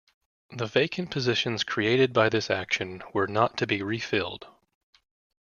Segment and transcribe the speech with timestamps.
[0.49, 4.47] The vacant positions created by this action were not to be refilled.